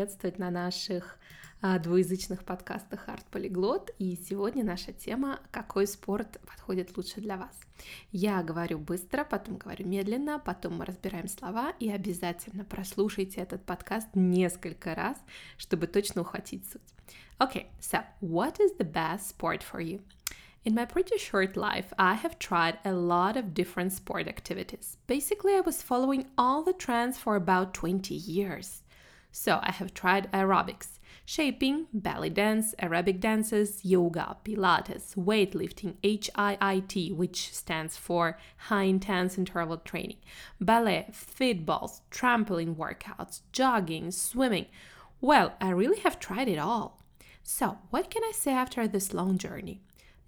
приветствовать 0.00 0.38
на 0.38 0.50
наших 0.50 1.18
а, 1.60 1.78
двуязычных 1.78 2.42
подкастах 2.42 3.06
Art 3.08 3.24
Polyglot. 3.30 3.90
И 3.98 4.16
сегодня 4.16 4.64
наша 4.64 4.94
тема 4.94 5.40
«Какой 5.50 5.86
спорт 5.86 6.40
подходит 6.46 6.96
лучше 6.96 7.20
для 7.20 7.36
вас?». 7.36 7.54
Я 8.10 8.42
говорю 8.42 8.78
быстро, 8.78 9.24
потом 9.24 9.58
говорю 9.58 9.86
медленно, 9.86 10.38
потом 10.38 10.78
мы 10.78 10.86
разбираем 10.86 11.28
слова 11.28 11.74
и 11.80 11.90
обязательно 11.90 12.64
прослушайте 12.64 13.42
этот 13.42 13.66
подкаст 13.66 14.08
несколько 14.14 14.94
раз, 14.94 15.18
чтобы 15.58 15.86
точно 15.86 16.22
ухватить 16.22 16.64
суть. 16.72 16.80
Okay, 17.38 17.66
so 17.78 18.02
what 18.22 18.58
is 18.58 18.78
the 18.78 18.90
best 18.90 19.28
sport 19.28 19.62
for 19.62 19.82
you? 19.82 20.00
In 20.64 20.74
my 20.74 20.86
pretty 20.86 21.18
short 21.18 21.58
life, 21.58 21.92
I 21.98 22.14
have 22.14 22.38
tried 22.38 22.78
a 22.86 22.92
lot 22.94 23.36
of 23.36 23.52
different 23.52 23.92
sport 23.92 24.28
activities. 24.28 24.96
Basically, 25.06 25.54
I 25.54 25.60
was 25.60 25.82
following 25.82 26.24
all 26.38 26.62
the 26.62 26.72
trends 26.72 27.18
for 27.18 27.36
about 27.36 27.74
20 27.74 28.14
years. 28.14 28.80
So, 29.32 29.60
I 29.62 29.72
have 29.72 29.94
tried 29.94 30.30
aerobics, 30.32 30.98
shaping, 31.24 31.86
belly 31.92 32.30
dance, 32.30 32.74
Arabic 32.80 33.20
dances, 33.20 33.84
yoga, 33.84 34.36
Pilates, 34.44 35.14
weightlifting, 35.14 35.94
HIIT, 36.02 37.14
which 37.14 37.54
stands 37.54 37.96
for 37.96 38.38
high 38.56 38.84
intense 38.84 39.38
interval 39.38 39.76
training, 39.76 40.18
ballet, 40.60 41.06
footballs, 41.12 42.02
trampoline 42.10 42.74
workouts, 42.74 43.42
jogging, 43.52 44.10
swimming. 44.10 44.66
Well, 45.20 45.54
I 45.60 45.70
really 45.70 46.00
have 46.00 46.18
tried 46.18 46.48
it 46.48 46.58
all. 46.58 47.00
So, 47.42 47.78
what 47.90 48.10
can 48.10 48.24
I 48.24 48.32
say 48.34 48.52
after 48.52 48.88
this 48.88 49.14
long 49.14 49.38
journey? 49.38 49.82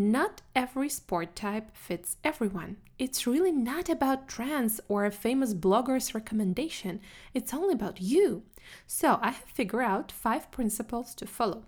Not 0.00 0.42
every 0.54 0.88
sport 0.88 1.34
type 1.34 1.76
fits 1.76 2.18
everyone. 2.22 2.76
It's 3.00 3.26
really 3.26 3.50
not 3.50 3.88
about 3.88 4.28
trends 4.28 4.80
or 4.86 5.04
a 5.04 5.10
famous 5.10 5.54
blogger's 5.54 6.14
recommendation. 6.14 7.00
It's 7.34 7.52
only 7.52 7.74
about 7.74 8.00
you. 8.00 8.44
So 8.86 9.18
I 9.20 9.30
have 9.30 9.44
figured 9.52 9.82
out 9.82 10.12
five 10.12 10.52
principles 10.52 11.16
to 11.16 11.26
follow. 11.26 11.64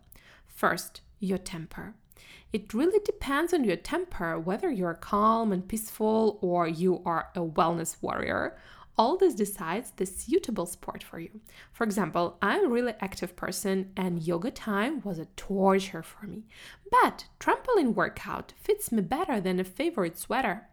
First, 0.47 1.01
your 1.19 1.39
temper. 1.39 1.95
It 2.53 2.73
really 2.73 3.01
depends 3.05 3.53
on 3.53 3.65
your 3.65 3.75
temper 3.75 4.39
whether 4.39 4.71
you're 4.71 4.95
calm 4.95 5.51
and 5.51 5.67
peaceful 5.67 6.39
or 6.41 6.69
you 6.69 7.03
are 7.05 7.31
a 7.35 7.41
wellness 7.41 7.97
warrior 8.01 8.57
all 8.99 9.17
this 9.17 9.35
decides 9.35 9.93
the 9.93 10.07
suitable 10.07 10.67
sport 10.67 11.03
for 11.03 11.19
you. 11.19 11.41
For 11.73 11.85
example, 11.85 12.37
I'm 12.43 12.67
a 12.67 12.69
really 12.69 12.95
active 13.01 13.37
person 13.37 13.93
and 13.97 14.23
yoga 14.23 14.51
time 14.51 15.01
was 15.03 15.19
a 15.19 15.27
torture 15.37 16.03
for 16.03 16.27
me. 16.27 16.45
But 16.91 17.27
trampoline 17.39 17.95
workout 17.95 18.53
fits 18.61 18.93
me 18.93 19.03
better 19.03 19.41
than 19.41 19.61
a 19.61 19.65
favorite 19.65 20.19
sweater. 20.19 20.69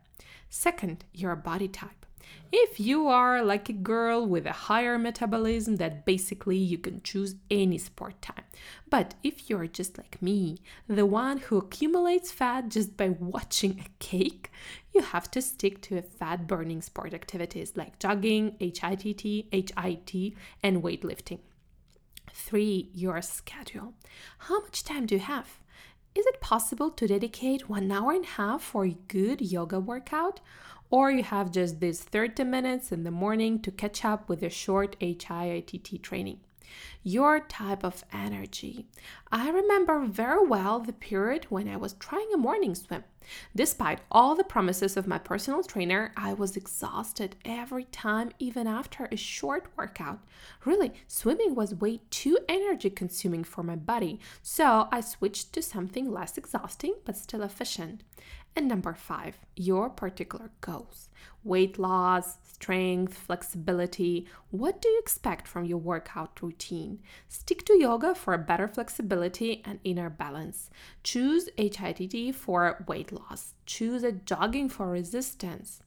Second, 0.50 1.06
your 1.14 1.36
body 1.36 1.68
type. 1.68 2.07
If 2.52 2.80
you 2.80 3.08
are 3.08 3.44
like 3.44 3.68
a 3.68 3.74
girl 3.74 4.26
with 4.26 4.46
a 4.46 4.54
higher 4.54 4.98
metabolism, 4.98 5.76
that 5.78 6.06
basically 6.06 6.58
you 6.58 6.78
can 6.78 7.02
choose 7.04 7.36
any 7.52 7.78
sport 7.78 8.22
time. 8.22 8.46
But 8.90 9.16
if 9.22 9.50
you're 9.50 9.68
just 9.68 9.98
like 9.98 10.22
me, 10.22 10.60
the 10.88 11.06
one 11.06 11.40
who 11.40 11.58
accumulates 11.58 12.32
fat 12.32 12.70
just 12.70 12.96
by 12.96 13.10
watching 13.10 13.80
a 13.80 13.90
cake, 14.00 14.50
you 14.94 15.02
have 15.02 15.30
to 15.32 15.42
stick 15.42 15.82
to 15.84 16.02
fat 16.02 16.48
burning 16.48 16.82
sport 16.82 17.14
activities 17.14 17.74
like 17.76 18.00
jogging, 18.00 18.52
HIIT, 18.62 19.50
HIIT, 19.52 20.36
and 20.64 20.82
weightlifting. 20.82 21.40
Three, 22.32 22.90
your 22.94 23.22
schedule. 23.22 23.94
How 24.38 24.62
much 24.62 24.84
time 24.84 25.06
do 25.06 25.16
you 25.16 25.22
have? 25.22 25.60
Is 26.16 26.26
it 26.26 26.42
possible 26.42 26.90
to 26.92 27.08
dedicate 27.08 27.70
one 27.70 27.92
hour 27.92 28.12
and 28.12 28.24
a 28.24 28.28
half 28.28 28.64
for 28.64 28.86
a 28.86 28.98
good 29.08 29.42
yoga 29.42 29.80
workout? 29.80 30.40
Or 30.90 31.12
you 31.12 31.24
have 31.24 31.52
just 31.52 31.80
these 31.80 32.02
30 32.02 32.44
minutes 32.44 32.92
in 32.92 33.04
the 33.04 33.12
morning 33.12 33.60
to 33.62 33.72
catch 33.72 34.06
up 34.06 34.30
with 34.30 34.42
a 34.44 34.50
short 34.50 34.98
HIIT 35.00 36.02
training. 36.02 36.40
Your 37.04 37.40
type 37.40 37.84
of 37.84 38.04
energy. 38.12 38.86
I 39.32 39.50
remember 39.50 40.06
very 40.06 40.46
well 40.46 40.80
the 40.80 40.94
period 40.94 41.46
when 41.50 41.68
I 41.68 41.78
was 41.78 41.94
trying 41.94 42.30
a 42.34 42.38
morning 42.38 42.76
swim. 42.76 43.04
Despite 43.56 44.00
all 44.12 44.36
the 44.36 44.44
promises 44.44 44.98
of 44.98 45.08
my 45.08 45.18
personal 45.18 45.64
trainer, 45.64 46.12
I 46.16 46.34
was 46.34 46.58
exhausted 46.58 47.36
every 47.46 47.86
time, 47.86 48.32
even 48.40 48.68
after 48.68 49.08
a 49.12 49.18
short 49.18 49.68
workout. 49.76 50.20
Really, 50.66 50.94
swimming 51.08 51.56
was 51.56 51.76
way 51.76 52.02
too 52.10 52.38
energy 52.48 52.90
consuming 52.90 53.44
for 53.44 53.64
my 53.64 53.76
body, 53.76 54.20
so 54.42 54.88
I 54.92 55.02
switched 55.02 55.54
to 55.54 55.62
something 55.62 56.12
less 56.12 56.38
exhausting 56.38 56.96
but 57.06 57.18
still 57.18 57.44
efficient. 57.44 58.04
And 58.58 58.68
number 58.68 58.96
five, 58.96 59.38
your 59.56 59.88
particular 59.88 60.50
goals 60.62 61.10
weight 61.44 61.78
loss, 61.80 62.40
strength, 62.44 63.14
flexibility. 63.14 64.28
What 64.50 64.82
do 64.82 64.90
you 64.90 65.00
expect 65.00 65.48
from 65.48 65.66
your 65.66 65.78
workout 65.78 66.42
routine? 66.42 67.00
Stick 67.30 67.66
to 67.66 67.80
yoga 67.80 68.16
for 68.16 68.38
better 68.38 68.68
flexibility 68.68 69.62
and 69.64 69.80
inner 69.84 70.10
balance. 70.10 70.70
Choose 71.04 71.50
HIIT 71.58 72.34
for 72.36 72.84
weight 72.88 73.12
loss. 73.12 73.17
Choose 73.66 74.04
a 74.04 74.12
jogging 74.12 74.70
for 74.70 74.88
resistance. 74.90 75.82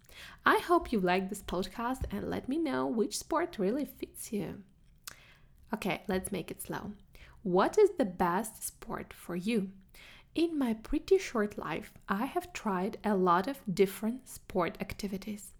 I 0.44 0.58
hope 0.58 0.92
you 0.92 1.00
like 1.00 1.28
this 1.28 1.42
podcast 1.42 2.02
and 2.10 2.28
let 2.28 2.48
me 2.48 2.58
know 2.58 2.86
which 2.86 3.18
sport 3.18 3.58
really 3.58 3.84
fits 3.84 4.32
you. 4.32 4.62
Okay, 5.72 6.02
let's 6.08 6.32
make 6.32 6.50
it 6.50 6.62
slow. 6.62 6.92
What 7.42 7.78
is 7.78 7.90
the 7.96 8.04
best 8.04 8.62
sport 8.62 9.12
for 9.12 9.36
you? 9.36 9.70
In 10.34 10.58
my 10.58 10.74
pretty 10.74 11.18
short 11.18 11.56
life, 11.58 11.92
I 12.08 12.26
have 12.26 12.52
tried 12.52 12.98
a 13.04 13.16
lot 13.16 13.48
of 13.48 13.58
different 13.72 14.28
sport 14.28 14.76
activities. 14.80 15.52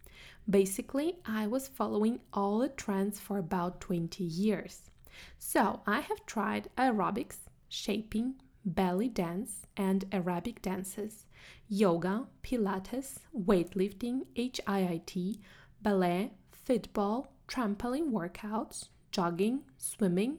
Basically, 0.48 1.18
I 1.24 1.46
was 1.46 1.68
following 1.68 2.20
all 2.32 2.58
the 2.58 2.68
trends 2.68 3.18
for 3.18 3.38
about 3.38 3.80
20 3.80 4.22
years. 4.24 4.90
So, 5.38 5.80
I 5.86 6.00
have 6.00 6.26
tried 6.26 6.68
aerobics, 6.76 7.38
shaping, 7.68 8.34
belly 8.64 9.08
dance, 9.08 9.62
and 9.76 10.04
Arabic 10.12 10.62
dances, 10.62 11.26
yoga, 11.68 12.26
Pilates, 12.42 13.18
weightlifting, 13.36 14.26
HIIT, 14.36 15.38
ballet, 15.82 16.32
football, 16.50 17.32
trampoline 17.48 18.10
workouts, 18.10 18.88
jogging, 19.10 19.60
swimming. 19.78 20.38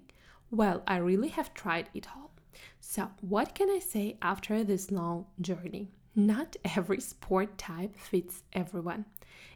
Well, 0.50 0.84
I 0.88 0.98
really 0.98 1.30
have 1.30 1.54
tried 1.54 1.90
it 1.94 2.08
all. 2.16 2.32
So, 2.80 3.10
what 3.22 3.56
can 3.56 3.70
I 3.70 3.80
say 3.80 4.18
after 4.22 4.64
this 4.64 4.92
long 4.92 5.26
journey? 5.40 5.90
Not 6.16 6.58
every 6.66 7.00
sport 7.00 7.58
type 7.58 7.96
fits 7.96 8.44
everyone. 8.52 9.06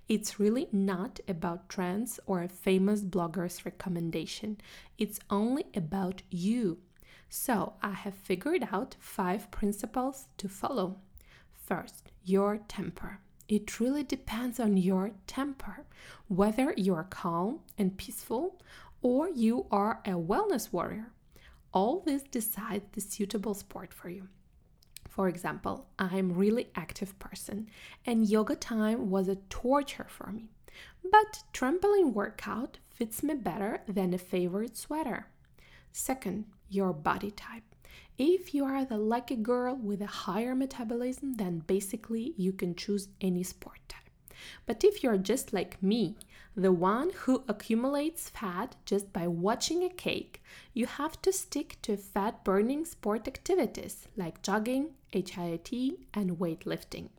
It's 0.08 0.40
really 0.40 0.70
not 0.72 1.20
about 1.28 1.68
trends 1.68 2.20
or 2.26 2.44
a 2.44 2.48
famous 2.48 3.02
blogger's 3.02 3.66
recommendation. 3.66 4.58
It's 4.98 5.20
only 5.30 5.66
about 5.76 6.22
you. 6.30 6.78
So, 7.28 7.74
I 7.82 7.92
have 7.92 8.14
figured 8.14 8.68
out 8.72 8.96
five 9.00 9.52
principles 9.52 10.30
to 10.38 10.48
follow. 10.48 10.98
First, 11.66 12.12
your 12.24 12.60
temper. 12.68 13.20
It 13.48 13.80
really 13.80 14.04
depends 14.04 14.60
on 14.60 14.78
your 14.78 15.12
temper, 15.28 15.86
whether 16.28 16.74
you're 16.78 17.08
calm 17.10 17.60
and 17.78 17.98
peaceful 17.98 18.60
or 19.02 19.30
you 19.30 19.68
are 19.72 20.02
a 20.06 20.12
wellness 20.12 20.74
warrior 20.74 21.12
all 21.76 22.00
this 22.00 22.24
decide 22.24 22.82
the 22.94 23.02
suitable 23.02 23.54
sport 23.54 23.94
for 23.94 24.10
you. 24.10 24.30
For 25.10 25.28
example, 25.28 25.88
I'm 26.00 26.34
really 26.34 26.70
active 26.74 27.20
person 27.20 27.68
and 28.06 28.28
yoga 28.28 28.56
time 28.56 29.10
was 29.12 29.28
a 29.28 29.36
torture 29.50 30.08
for 30.10 30.32
me. 30.32 30.50
But 31.04 31.44
trampoline 31.54 32.14
workout 32.14 32.80
fits 32.90 33.22
me 33.22 33.36
better 33.36 33.82
than 33.88 34.14
a 34.14 34.18
favorite 34.18 34.78
sweater. 34.78 35.28
Second, 35.92 36.46
your 36.70 36.94
body 36.94 37.32
type. 37.32 37.75
If 38.18 38.54
you 38.54 38.66
are 38.66 38.86
the 38.86 38.98
lucky 38.98 39.36
girl 39.36 39.76
with 39.76 40.02
a 40.02 40.08
higher 40.08 40.56
metabolism, 40.56 41.34
then 41.34 41.60
basically 41.68 42.34
you 42.38 42.54
can 42.54 42.76
choose 42.76 43.10
any 43.20 43.44
sport 43.44 43.80
type. 43.90 44.10
But 44.66 44.84
if 44.84 45.04
you're 45.04 45.18
just 45.18 45.54
like 45.54 45.82
me, 45.84 46.16
the 46.56 46.72
one 46.72 47.12
who 47.14 47.44
accumulates 47.50 48.30
fat 48.30 48.76
just 48.86 49.12
by 49.12 49.28
watching 49.28 49.84
a 49.84 49.90
cake, 49.90 50.42
you 50.74 50.86
have 50.86 51.22
to 51.24 51.34
stick 51.34 51.78
to 51.82 51.98
fat 51.98 52.46
burning 52.46 52.86
sport 52.86 53.28
activities 53.28 54.08
like 54.16 54.42
jogging, 54.42 54.92
HIIT, 55.12 55.98
and 56.14 56.40
weightlifting. 56.40 57.10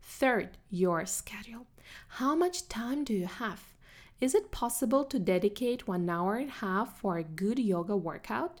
Third, 0.00 0.56
your 0.70 1.04
schedule. 1.04 1.66
How 2.08 2.34
much 2.34 2.68
time 2.68 3.04
do 3.04 3.12
you 3.12 3.26
have? 3.26 3.74
Is 4.20 4.34
it 4.34 4.50
possible 4.50 5.04
to 5.04 5.18
dedicate 5.18 5.88
one 5.88 6.08
hour 6.08 6.36
and 6.36 6.48
a 6.48 6.52
half 6.52 6.98
for 6.98 7.16
a 7.16 7.24
good 7.24 7.58
yoga 7.58 7.96
workout? 7.96 8.60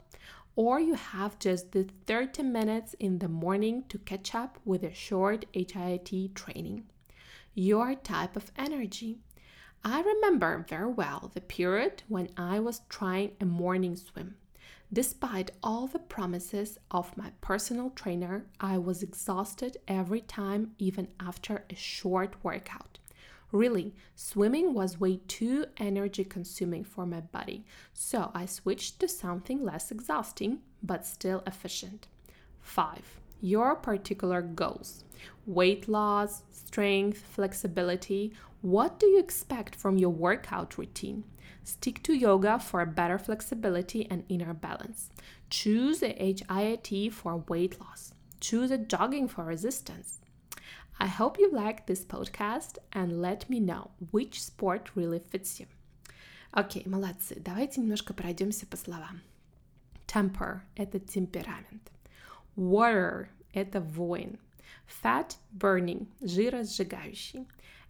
Or 0.56 0.80
you 0.80 0.94
have 0.94 1.38
just 1.38 1.72
the 1.72 1.88
30 2.06 2.42
minutes 2.42 2.94
in 2.98 3.18
the 3.18 3.28
morning 3.28 3.84
to 3.88 3.98
catch 3.98 4.34
up 4.34 4.58
with 4.64 4.82
a 4.82 4.92
short 4.92 5.46
HIIT 5.52 6.34
training? 6.34 6.84
your 7.54 7.94
type 7.94 8.36
of 8.36 8.52
energy. 8.56 9.18
I 9.84 10.02
remember 10.02 10.64
very 10.68 10.92
well 10.92 11.30
the 11.34 11.40
period 11.40 12.02
when 12.08 12.28
I 12.36 12.60
was 12.60 12.82
trying 12.88 13.32
a 13.40 13.44
morning 13.44 13.96
swim. 13.96 14.36
Despite 14.92 15.52
all 15.62 15.86
the 15.86 15.98
promises 15.98 16.78
of 16.90 17.16
my 17.16 17.30
personal 17.40 17.90
trainer, 17.90 18.46
I 18.60 18.78
was 18.78 19.02
exhausted 19.02 19.76
every 19.86 20.20
time, 20.20 20.72
even 20.78 21.08
after 21.20 21.64
a 21.70 21.76
short 21.76 22.34
workout. 22.42 22.98
Really, 23.52 23.94
swimming 24.14 24.74
was 24.74 25.00
way 25.00 25.20
too 25.26 25.66
energy 25.76 26.24
consuming 26.24 26.84
for 26.84 27.04
my 27.04 27.20
body, 27.20 27.64
so 27.92 28.30
I 28.32 28.46
switched 28.46 29.00
to 29.00 29.08
something 29.08 29.64
less 29.64 29.90
exhausting 29.90 30.60
but 30.82 31.04
still 31.04 31.42
efficient. 31.46 32.06
5. 32.60 33.20
Your 33.40 33.74
particular 33.74 34.42
goals 34.42 35.04
weight 35.46 35.88
loss, 35.88 36.42
strength, 36.50 37.18
flexibility. 37.18 38.32
What 38.62 38.98
do 38.98 39.06
you 39.06 39.18
expect 39.18 39.74
from 39.74 39.98
your 39.98 40.10
workout 40.10 40.78
routine? 40.78 41.24
Stick 41.64 42.02
to 42.04 42.14
yoga 42.14 42.58
for 42.58 42.84
better 42.86 43.18
flexibility 43.18 44.08
and 44.10 44.24
inner 44.28 44.54
balance. 44.54 45.10
Choose 45.50 46.02
a 46.02 46.14
HIIT 46.14 47.12
for 47.12 47.44
weight 47.48 47.80
loss. 47.80 48.14
Choose 48.40 48.70
a 48.70 48.78
jogging 48.78 49.28
for 49.28 49.44
resistance. 49.44 50.20
I 50.99 51.07
hope 51.07 51.37
you 51.37 51.51
liked 51.51 51.87
this 51.87 52.05
podcast 52.05 52.77
and 52.93 53.21
let 53.21 53.49
me 53.49 53.59
know 53.59 53.91
which 54.11 54.41
sport 54.41 54.91
really 54.95 55.19
fits 55.19 55.59
you. 55.59 55.67
Окей, 56.51 56.83
молодцы. 56.85 57.39
Давайте 57.43 57.81
немножко 57.81 58.13
пройдемся 58.13 58.65
по 58.65 58.77
словам. 58.77 59.21
Temper – 60.07 60.75
это 60.75 60.99
темперамент. 60.99 61.91
Warrior – 62.55 63.53
это 63.53 63.81
воин. 63.81 64.39
Fat 65.03 65.35
burning – 65.51 66.21
жиросжигающий. 66.21 67.45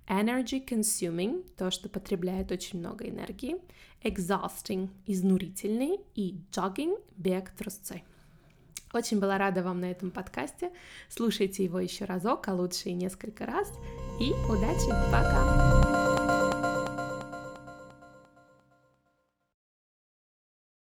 Energy 0.08 0.66
consuming – 0.66 1.58
то, 1.58 1.70
что 1.70 1.90
потребляет 1.90 2.52
очень 2.52 2.80
много 2.80 3.08
энергии. 3.08 3.58
Exhausting – 4.02 5.06
изнурительный. 5.06 6.00
И 6.16 6.40
jogging – 6.52 7.18
бег 7.18 7.52
трусцой. 7.52 8.04
Очень 8.93 9.21
была 9.21 9.39
рада 9.39 9.63
вам 9.63 9.81
на 9.81 9.91
этом 9.91 10.11
подкасте. 10.11 10.71
Слушайте 11.09 11.65
его 11.65 11.79
еще 11.79 12.05
разок, 12.05 12.49
а 12.49 12.55
лучше 12.55 12.89
и 12.89 12.95
несколько 12.95 13.47
раз. 13.47 13.73
И 14.21 14.33
удачи! 14.49 14.91
Пока! 15.13 16.10